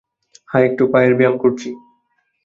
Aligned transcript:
হ্যাঁ, 0.49 0.65
একটু 0.69 0.83
পায়ের 0.93 1.13
ব্যায়াম 1.17 1.35
করছি। 1.37 1.69